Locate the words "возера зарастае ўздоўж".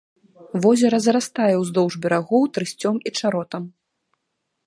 0.63-1.93